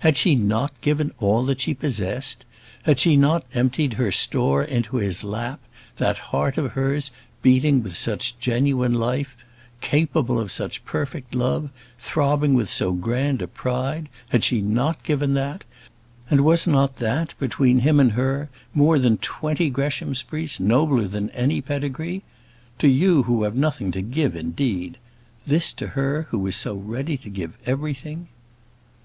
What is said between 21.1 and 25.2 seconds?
any pedigree? "To you who have nothing to give," indeed!